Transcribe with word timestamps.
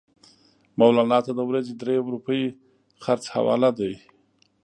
مولنا 0.79 1.17
ته 1.25 1.31
د 1.37 1.41
ورځې 1.49 1.73
درې 1.81 1.95
روپۍ 2.11 2.41
خرڅ 3.03 3.23
حواله 3.33 3.69
دي. 3.79 3.93